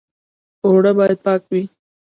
اوړه 0.65 0.91
باید 0.97 1.17
پاک 1.25 1.41
وي 1.51 1.63